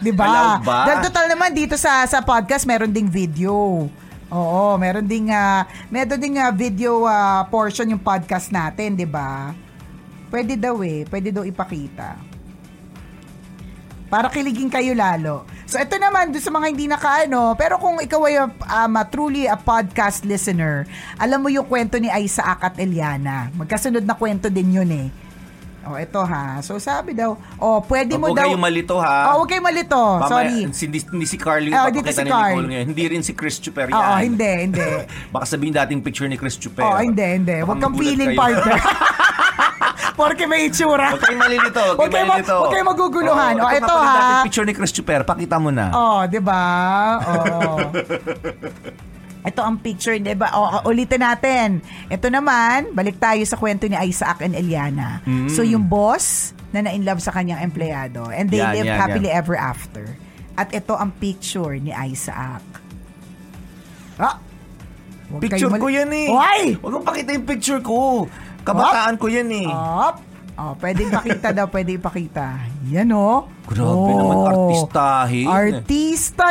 [0.00, 0.60] 'Di ba?
[0.60, 3.88] Dahil total naman dito sa sa podcast meron ding video.
[4.32, 9.52] Oo, meron ding ah, meron ding ah, video ah, portion yung podcast natin, 'di ba?
[10.32, 12.16] Pwede daw eh, pwede daw ipakita.
[14.08, 15.42] Para kiligin kayo lalo.
[15.64, 19.58] So ito naman doon sa mga hindi nakaano, pero kung ikaw ay um, truly a
[19.58, 20.86] podcast listener,
[21.18, 23.50] alam mo yung kwento ni Isaac at Eliana.
[23.58, 25.08] Magkasunod na kwento din yun eh.
[25.84, 26.58] Oh, ito ha.
[26.60, 28.44] So sabi daw, oh, pwede mo Huwag daw.
[28.48, 29.30] kayong malito ha.
[29.30, 29.96] Oh, huwag kayong malito.
[29.96, 30.64] Mamaya, Sorry.
[30.66, 32.48] Hindi, hindi si Carl yung Oh, dito ipapakita si ni Carl.
[32.50, 32.86] Nicole ngayon.
[32.88, 33.96] Hindi rin si Chris Chuper yan.
[33.96, 34.88] Oo, hindi, hindi.
[35.34, 36.82] Baka sabihin dating picture ni Chris Chuper.
[36.82, 37.56] Oh, hindi, hindi.
[37.60, 38.40] Huwag kang feeling kayo.
[38.40, 38.80] partner.
[40.20, 41.10] Porque may itsura.
[41.10, 41.82] Huwag kayong malilito.
[41.84, 42.48] Huwag Huwag kayo, kayong malilito.
[42.48, 43.54] ma- huwag kayo maguguluhan.
[43.58, 44.12] Oo, oh, ito ha.
[44.14, 45.20] dating picture ni Chris Chuper.
[45.22, 45.90] Pakita mo na.
[45.90, 46.62] Oh, 'di ba?
[47.20, 47.78] Oh.
[49.44, 50.56] Ito ang picture, 'di ba?
[50.56, 51.84] Oh, ulitin natin.
[52.08, 55.20] Ito naman, balik tayo sa kwento ni Isaac and Eliana.
[55.28, 55.52] Mm.
[55.52, 59.28] So yung boss na na-in love sa kanyang empleyado and they Yan, lived yan, happily
[59.28, 59.38] yan.
[59.44, 60.16] ever after.
[60.56, 62.64] At ito ang picture ni Isaac.
[64.16, 64.40] Ah!
[65.28, 66.28] Huwag Picture ko yan eh.
[66.30, 66.62] Hoy!
[66.78, 68.30] Huwag mong pakita yung picture ko.
[68.62, 69.68] Kabataan ko yan eh.
[69.68, 70.16] Op!
[70.54, 72.62] Oh, pwede ipakita daw, pwede ipakita.
[72.86, 73.50] Yan oh.
[73.66, 75.50] Grabe naman, artistahin.
[75.50, 76.03] Artista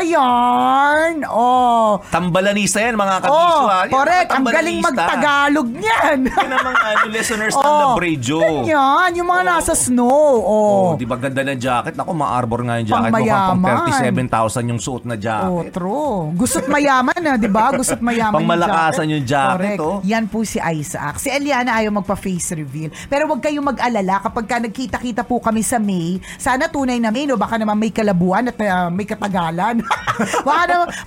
[0.04, 1.24] yarn.
[1.26, 2.02] Oh.
[2.10, 3.86] Tambalanista yan, mga Oh, ha?
[3.86, 4.30] Yan, correct.
[4.30, 4.88] Ang galing tambalanista.
[4.90, 6.18] magtagalog niyan.
[6.28, 8.38] Yan ang mga ano, listeners ng Oh, Radio.
[8.40, 10.12] Ganyan, yung mga nasa snow.
[10.40, 10.88] Oh, Oh.
[10.96, 11.94] di ba ganda ng jacket?
[11.94, 13.10] Ako, ma-arbor nga yung jacket.
[13.10, 14.30] Mukhang pang Pangmayaman.
[14.30, 15.72] 37,000 yung suot na Oh, jacket.
[15.72, 16.20] true.
[16.36, 17.72] Gusto't mayaman na, di ba?
[17.72, 19.82] Gusto't mayaman Pangmalakasan yung jacket, Correct.
[19.82, 19.98] oh.
[20.04, 21.18] Yan po si Isaac.
[21.18, 22.90] Si Eliana ayaw magpa-face reveal.
[23.06, 27.26] Pero wag kayong mag-alala kapag ka nagkita-kita po kami sa May, sana tunay na May,
[27.26, 27.36] no?
[27.36, 29.53] Baka naman may kalabuan at uh, may katagalan.
[29.54, 29.86] Naman,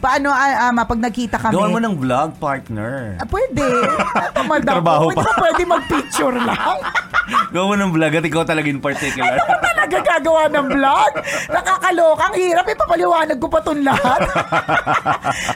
[0.05, 1.55] paano, ah, ah, pag nagkita kami.
[1.55, 3.19] Gawan mo ng vlog, partner.
[3.23, 3.67] Ah, pwede.
[4.33, 4.75] Ito, madam.
[4.79, 5.23] Trabaho pwede pa.
[5.23, 6.79] ba pwede mag-picture lang?
[7.55, 9.39] Gawan mo ng vlog at ikaw talaga in particular.
[9.39, 11.11] Ano talaga gagawa ng vlog?
[11.51, 12.23] Nakakaloka.
[12.31, 12.65] Ang hirap.
[12.67, 14.21] Ipapaliwanag ko pa itong lahat.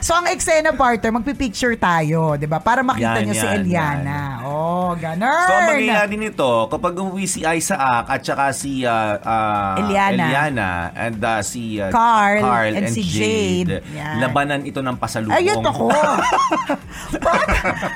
[0.03, 2.59] so, ang eksena partner, magpipicture tayo, di ba?
[2.59, 4.19] Para makita Yan, nyo si yan, Eliana.
[4.43, 5.47] Oh, ganun.
[5.47, 10.25] So, ang mangyayari nito, kapag umuwi si Isaac at saka si ah, ah, Eliana.
[10.27, 12.43] Eliana and ah, si ah, Carl
[12.81, 13.83] and, and si Jade.
[13.91, 14.15] Yan.
[14.19, 15.33] labanan ito ng pasalubong.
[15.33, 15.85] Ayun ako.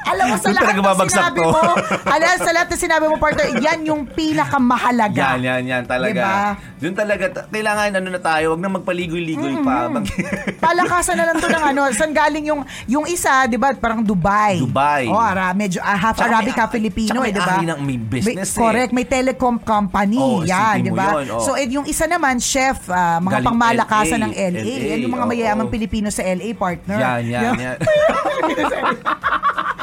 [0.05, 1.45] alam mo, sa lahat ng sinabi to.
[1.45, 1.59] mo,
[2.05, 5.35] alam, sa lahat ng sinabi mo, partner, yan yung pinakamahalaga.
[5.35, 6.15] Yan, yan, yan talaga.
[6.15, 6.37] Diba?
[6.77, 9.75] Doon talaga, ta- kailangan ano na tayo, wag na magpaligoy-ligoy pa.
[9.89, 10.09] Mag-
[10.65, 13.71] Palakasan na lang to ng ano, saan galing yung yung isa, 'di ba?
[13.73, 14.57] Parang Dubai.
[14.57, 15.05] Dubai.
[15.07, 17.51] Oh, ara, medyo ah, half Tsaka Arabic, may- half Filipino, tsaka may eh, 'di ba?
[17.51, 18.59] ari ng- may business, eh.
[18.59, 21.21] Correct, may telecom company, Oh, yan, 'di ba?
[21.27, 21.41] oh.
[21.41, 24.53] So, eh, yung isa naman chef, ah, mga Galing pangmalakasan LA, ng LA.
[24.55, 25.31] LA, Yan yung mga oo.
[25.31, 26.97] mayayamang Pilipino sa LA, partner.
[26.99, 27.77] yan, yan, yan.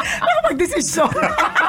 [0.02, 1.12] Nakapag-desisyon.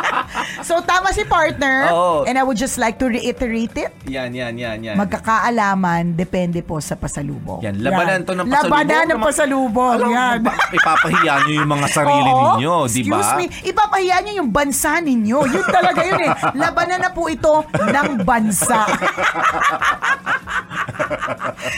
[0.67, 1.89] so, tama si partner.
[1.91, 2.27] Oo.
[2.27, 3.91] And I would just like to reiterate it.
[4.09, 4.95] yan, yan, yan, yan.
[4.99, 7.63] Magkakaalaman, depende po sa pasalubong.
[7.63, 8.69] Yan, labanan to ng pasalubong.
[8.69, 9.97] Labanan ng pasalubong.
[10.01, 10.37] Alam yan.
[10.73, 12.37] Ipapahiya nyo yung mga sarili Oo.
[12.57, 13.17] ninyo, di ba?
[13.21, 15.39] Excuse me, ipapahiya niyo yung bansa ninyo.
[15.47, 16.31] Yun talaga yun eh.
[16.61, 18.79] Labanan na po ito ng bansa.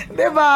[0.09, 0.53] di ba?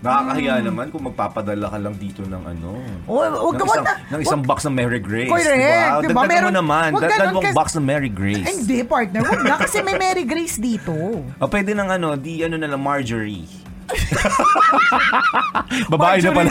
[0.00, 2.72] Nakakahiya naman kung magpapadala ka lang dito ng ano.
[3.04, 5.28] Oh, wag ng ka- isang, wag na- ng isang wag- box ng Mary Grace.
[5.28, 6.00] Correct, Diba?
[6.00, 6.20] diba?
[6.24, 6.88] Dagdagan mo naman.
[6.90, 8.46] wag ganun mong box ng Mary Grace.
[8.48, 9.20] Hindi, partner.
[9.20, 10.92] Huwag na kasi may Mary Grace dito.
[11.42, 13.59] O pwede ng ano, di ano na lang, Marjorie.
[15.92, 16.50] Babae na pala.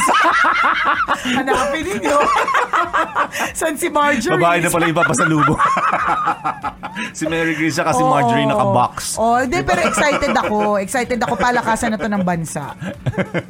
[1.40, 2.18] Hanapin ninyo.
[3.60, 4.40] San si Marjorie?
[4.40, 5.60] Babae na pala yung papasalubong.
[7.16, 8.52] si Mary Grace siya kasi Marjorie Oo.
[8.56, 8.96] naka-box.
[9.20, 10.80] Oh, hindi, pero excited ako.
[10.80, 12.76] Excited ako palakasan na to ng bansa.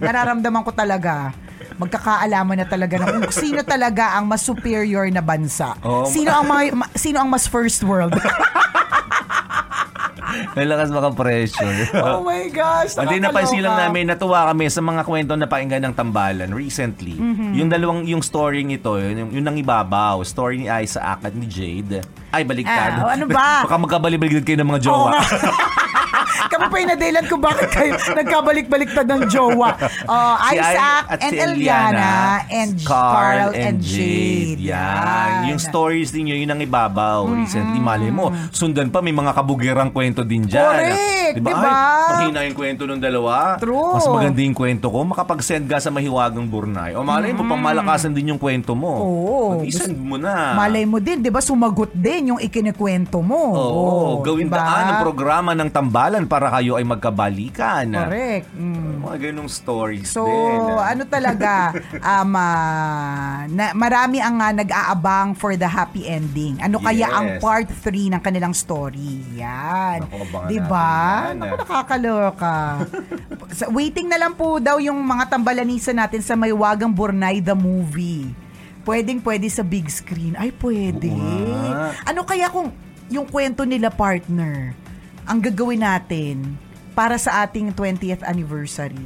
[0.01, 1.33] Nararamdaman ko talaga
[1.79, 5.79] magkakaalaman na talaga na kung sino talaga ang mas superior na bansa.
[5.87, 6.03] Oo.
[6.03, 8.11] Sino ang mga, sino ang mas first world?
[10.53, 11.93] May lakas maka-pressure.
[11.95, 12.95] oh my gosh.
[12.95, 17.15] Hindi napansin lang namin, natuwa kami sa mga kwento na pakinggan ng tambalan recently.
[17.15, 17.53] Mhm.
[17.55, 22.01] Yung dalawang, yung story nito, yun, yung nang ibabaw, story ni Isaac at ni Jade.
[22.29, 23.01] Ay, baliktad.
[23.01, 23.61] Ah, ano ba?
[23.65, 25.09] Baka magkabali-baliktad kayo ng mga Oo jowa.
[25.11, 25.21] nga.
[26.49, 29.77] Kami pa nadahilan kung bakit kayo nagkabalik-baliktad ng jowa.
[30.05, 32.13] Oh, Si Ay- Isaac at and si Eliana
[32.49, 34.57] and Carl and Jade.
[34.59, 35.49] Yan.
[35.49, 37.29] Yung stories ninyo, yun ang ibabaw.
[37.29, 40.57] Recently, mali mo, sundan pa, may mga kabugirang kwento din dyan.
[40.59, 41.49] Correct, Diba?
[41.51, 41.69] diba?
[41.69, 43.57] Ay, mahina yung kwento ng dalawa.
[43.59, 43.93] True.
[43.93, 45.05] Mas maganda yung kwento ko.
[45.05, 46.93] Makapag-send ka sa mahiwagang burnay.
[46.93, 48.89] O malay mo, pamalakasan din yung kwento mo.
[48.95, 49.37] Oo.
[49.59, 50.55] Mag-isend mo na.
[50.55, 53.43] Malay mo din, di ba, sumagot din yung ikinikwento mo.
[53.51, 54.57] Oo, gawin diba?
[54.57, 57.91] daan ang programa ng tambalan para kayo ay magkabalikan.
[57.91, 58.47] Correct.
[58.55, 59.03] Mm.
[59.03, 60.59] Mga ganong stories So, din.
[60.79, 61.75] ano talaga,
[62.15, 66.55] um, ah, na, marami ang ah, nag-aabang for the happy ending.
[66.63, 67.11] Ano kaya Yes.
[67.11, 69.19] ang part 3 ng kanilang story?
[69.35, 70.07] Yan.
[70.07, 70.87] Naku, abangan Di ba?
[70.87, 72.55] natin yan, Naku, nakakaloka.
[73.77, 78.31] Waiting na lang po daw yung mga tambalanisa natin sa Maywagang Burnay the movie.
[78.87, 80.39] Pwedeng pwede sa big screen.
[80.39, 81.11] Ay, pwede.
[81.11, 82.07] Nga.
[82.07, 82.71] Ano kaya kung
[83.09, 84.71] yung kwento nila partner
[85.29, 86.57] ang gagawin natin
[86.97, 88.97] para sa ating 20th anniversary?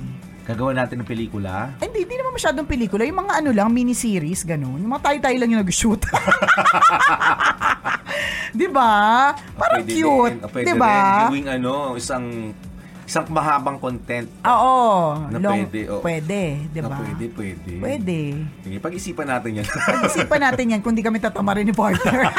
[0.44, 1.72] Gagawa natin ng pelikula.
[1.80, 3.04] Hindi, hindi naman masyadong pelikula.
[3.04, 4.80] Yung mga ano lang, mini-series, ganun.
[4.80, 6.02] Yung mga tayo-tayo lang yung nag-shoot.
[8.60, 9.32] Di ba?
[9.56, 10.36] Parang Pwede cute.
[10.36, 10.96] Din, o pwede Di ba?
[10.96, 12.52] rin gawing ano, isang
[13.04, 14.28] isang mahabang content.
[14.44, 14.78] Oo.
[15.28, 16.02] Na long- pwede, oo.
[16.02, 16.42] Pwede,
[16.72, 16.98] di Na ba?
[17.00, 17.74] pwede, pwede.
[17.80, 18.20] Pwede.
[18.64, 19.66] Sige, pag-isipan natin yan.
[19.92, 22.32] Pag-isipan natin yan kung di kami tatamarin ni partner.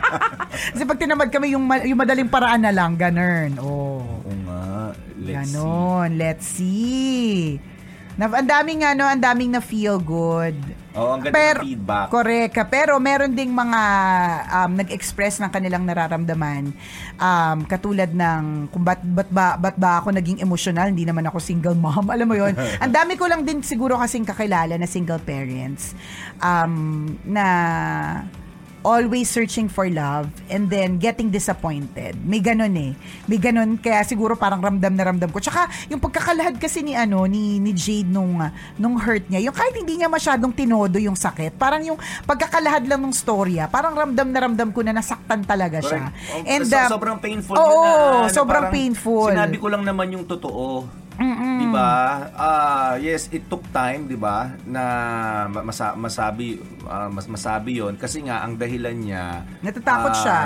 [0.74, 3.58] Kasi pag tinamad kami yung, yung madaling paraan na lang, ganun.
[3.62, 4.02] Oh.
[4.02, 4.90] Oo nga.
[5.18, 6.10] Let's Ganon.
[6.18, 7.58] Let's see.
[8.18, 10.58] Na, ang daming ano, ang daming na feel good.
[10.98, 12.06] Oo, ang ganda Pero, ng feedback.
[12.10, 12.54] correct.
[12.68, 13.82] Pero meron ding mga
[14.50, 16.74] um, nag-express ng kanilang nararamdaman.
[17.16, 21.38] Um, katulad ng kung ba't, ba't, ba, ba't ba ako naging emotional, hindi naman ako
[21.38, 22.10] single mom.
[22.14, 25.94] Alam mo yon Ang dami ko lang din siguro kasing kakilala na single parents
[26.42, 27.46] um, na
[28.82, 32.14] always searching for love and then getting disappointed.
[32.22, 32.92] May ganun eh.
[33.26, 35.42] May ganun kaya siguro parang ramdam na ramdam ko.
[35.42, 38.38] Tsaka yung pagkakalahad kasi ni ano ni ni Jade nung
[38.78, 43.02] nung hurt niya, yung kahit hindi niya masyadong tinodo yung sakit, parang yung pagkakalahad lang
[43.02, 46.10] ng storya, parang ramdam na ramdam ko na nasaktan talaga siya.
[46.10, 46.34] Correct.
[46.34, 49.30] Oh, And so- uh, sobrang painful Oo, yun na, na sobrang parang painful.
[49.34, 50.86] Sinabi ko lang naman yung totoo.
[51.18, 51.90] 'Di ba?
[52.32, 54.54] Ah, yes, it took time, 'di ba?
[54.62, 54.82] Na
[55.50, 56.56] ma- masa- masabi
[56.86, 60.38] ah, mas masabi 'yon kasi nga ang dahilan niya Natatakot ah, siya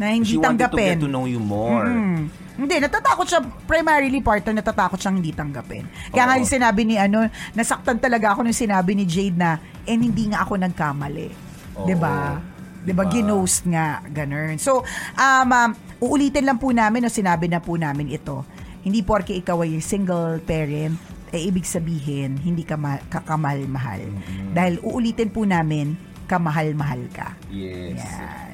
[0.00, 0.96] na hindi she wanted to tanggapin.
[0.96, 1.84] get to know you more.
[1.84, 2.32] Mm.
[2.60, 5.84] Hindi, natatakot siya, primarily partner, natatakot siyang hindi tanggapin.
[6.12, 9.96] Kaya nga yung sinabi ni, ano, nasaktan talaga ako nung sinabi ni Jade na, eh,
[9.96, 11.28] hindi nga ako nagkamali.
[11.76, 11.88] Oo.
[11.88, 12.36] 'Di ba?
[12.84, 13.04] 'Di ba?
[13.04, 13.12] Diba?
[13.12, 14.56] Ginost nga, ganun.
[14.56, 14.84] So,
[15.14, 18.44] um, um, uulitin lang po namin, o sinabi na po namin ito,
[18.80, 20.96] hindi porke ikaw ay single parent,
[21.30, 24.02] eh, ibig sabihin, hindi ka ma- kakamahal-mahal.
[24.50, 25.94] Dahil uulitin po namin,
[26.26, 27.34] kamahal-mahal ka.
[27.50, 28.00] Yes.
[28.00, 28.49] Yan.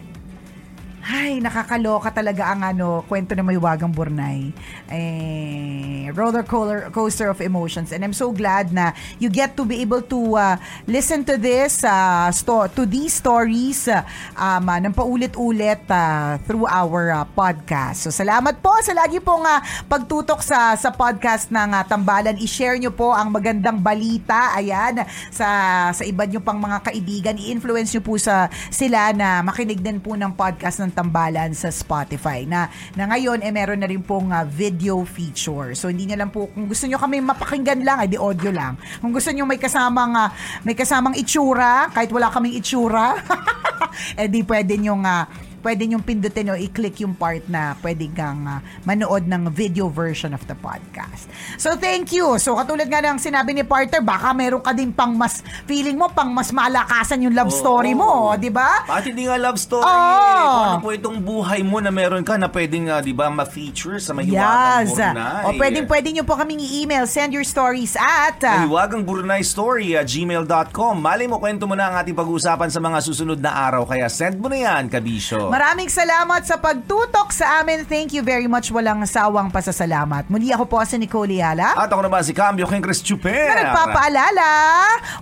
[1.06, 4.50] Ay, nakakaloka talaga ang ano, kwento ng Mahiwagang Burnay.
[4.90, 7.94] Eh, roller coaster, coaster of emotions.
[7.94, 8.90] And I'm so glad na
[9.22, 10.58] you get to be able to uh,
[10.90, 14.02] listen to this, uh, sto- to these stories uh,
[14.34, 18.02] um, uh, ng paulit-ulit uh, through our uh, podcast.
[18.02, 22.34] So, salamat po sa lagi pong uh, pagtutok sa, sa podcast ng uh, Tambalan.
[22.42, 24.58] I-share nyo po ang magandang balita.
[24.58, 25.46] Ayan, sa,
[25.94, 27.38] sa iba nyo pang mga kaibigan.
[27.38, 32.48] I-influence nyo po sa, sila na makinig din po ng podcast ng Tambalan sa Spotify.
[32.48, 35.76] Na, na ngayon, eh, meron na rin pong uh, video feature.
[35.76, 38.80] So, hindi nyo lang po, kung gusto nyo kami mapakinggan lang, ay di audio lang.
[39.04, 40.32] Kung gusto nyo may kasamang, uh,
[40.64, 43.20] may kasamang itsura, kahit wala kaming itsura,
[44.20, 45.28] eh di pwede nyo nga
[45.66, 50.30] pwede nyo pindutin o i-click yung part na pwede kang ah, manood ng video version
[50.30, 51.26] of the podcast.
[51.58, 52.38] So, thank you.
[52.38, 56.06] So, katulad nga ng sinabi ni Parter, baka meron ka din pang mas, feeling mo,
[56.14, 57.58] pang mas malakasan yung love Oo.
[57.58, 58.86] story mo, di ba?
[58.86, 59.90] Bakit hindi nga love story?
[59.90, 63.98] Kung ano po itong buhay mo na meron ka na pwedeng, ah, di ba, ma-feature
[63.98, 64.94] sa Mahiwagang Yes.
[64.94, 65.42] Burnay.
[65.42, 67.10] O, pwedeng pwede nyo po kaming i-email.
[67.10, 68.38] Send your stories at...
[68.46, 69.02] ah, Mahiwagang
[69.42, 70.94] Story at gmail.com.
[71.02, 73.82] Mali mo, kwento mo na ang ating pag-uusapan sa mga susunod na araw.
[73.82, 75.55] Kaya send mo na yan, Kabisyo.
[75.56, 77.88] Maraming salamat sa pagtutok sa amin.
[77.88, 78.68] Thank you very much.
[78.68, 80.28] Walang sawang pasasalamat.
[80.28, 81.72] Muli ako po si Nicole Yala.
[81.80, 83.56] At ako naman si Cambio King Chris Chuper.
[83.56, 84.50] na nagpapaalala.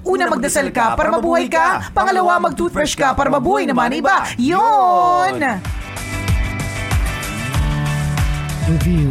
[0.03, 1.87] Una, magdasal ka para mabuhay ka.
[1.95, 4.27] Pangalawa, mag-toothbrush ka para mabuhay naman iba.
[4.35, 5.39] Yun!
[5.39, 5.84] The